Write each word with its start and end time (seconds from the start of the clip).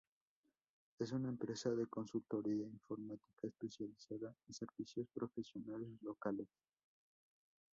Es 0.97 1.11
una 1.11 1.29
empresa 1.29 1.69
de 1.69 1.85
consultoría 1.85 2.65
informática 2.65 3.41
especializada 3.47 4.35
en 4.47 4.53
servicios 4.55 5.07
profesionales 5.13 5.89
locales. 6.01 6.47